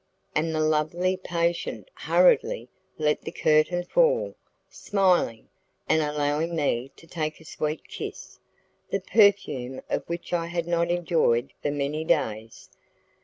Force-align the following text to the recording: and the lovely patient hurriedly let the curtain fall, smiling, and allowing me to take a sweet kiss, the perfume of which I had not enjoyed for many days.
and 0.33 0.55
the 0.55 0.59
lovely 0.59 1.15
patient 1.15 1.87
hurriedly 1.93 2.67
let 2.97 3.21
the 3.21 3.31
curtain 3.31 3.83
fall, 3.83 4.33
smiling, 4.67 5.47
and 5.87 6.01
allowing 6.01 6.55
me 6.55 6.89
to 6.95 7.05
take 7.05 7.39
a 7.39 7.45
sweet 7.45 7.87
kiss, 7.87 8.39
the 8.89 8.99
perfume 9.01 9.79
of 9.91 10.03
which 10.07 10.33
I 10.33 10.47
had 10.47 10.65
not 10.65 10.89
enjoyed 10.89 11.53
for 11.61 11.69
many 11.69 12.03
days. 12.03 12.71